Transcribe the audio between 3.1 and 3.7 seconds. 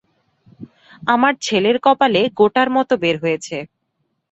হয়েছে।